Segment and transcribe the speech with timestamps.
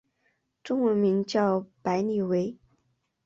[0.63, 2.57] 中文名叫白理惟。